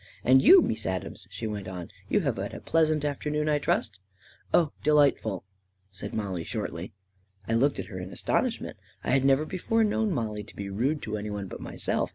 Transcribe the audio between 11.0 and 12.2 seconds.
to anyone but myself.